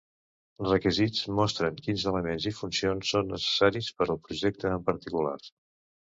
[0.67, 5.37] Requisits mostren quins elements i funcions són necessaris per al projecte en particular.